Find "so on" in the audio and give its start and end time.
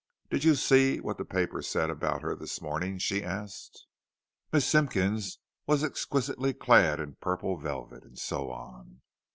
8.17-9.01